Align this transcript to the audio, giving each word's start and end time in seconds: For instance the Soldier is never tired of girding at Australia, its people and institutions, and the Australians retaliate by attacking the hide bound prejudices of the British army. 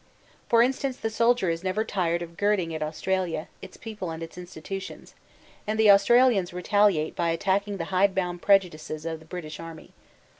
For 0.49 0.63
instance 0.63 0.97
the 0.97 1.11
Soldier 1.11 1.51
is 1.51 1.63
never 1.63 1.85
tired 1.85 2.23
of 2.23 2.35
girding 2.35 2.73
at 2.73 2.81
Australia, 2.81 3.47
its 3.61 3.77
people 3.77 4.09
and 4.09 4.23
institutions, 4.23 5.13
and 5.67 5.79
the 5.79 5.91
Australians 5.91 6.51
retaliate 6.53 7.15
by 7.15 7.29
attacking 7.29 7.77
the 7.77 7.85
hide 7.93 8.15
bound 8.15 8.41
prejudices 8.41 9.05
of 9.05 9.19
the 9.19 9.25
British 9.27 9.59
army. 9.59 9.93